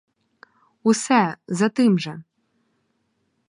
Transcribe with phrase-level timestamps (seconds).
[0.83, 1.21] Усе,
[1.61, 2.17] за тим же!